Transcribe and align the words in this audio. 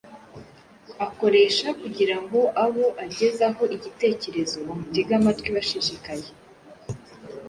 akoresha 1.05 1.67
kugira 1.81 2.15
ngo 2.23 2.39
abo 2.63 2.85
agezaho 3.03 3.63
igitekerezo 3.75 4.55
bamutege 4.67 5.11
amatwi 5.19 5.49
bashishikaye. 5.55 6.29